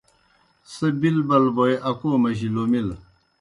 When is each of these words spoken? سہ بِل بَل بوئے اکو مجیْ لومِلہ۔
سہ 0.73 0.87
بِل 0.99 1.17
بَل 1.27 1.45
بوئے 1.55 1.75
اکو 1.89 2.11
مجیْ 2.21 2.49
لومِلہ۔ 2.53 2.95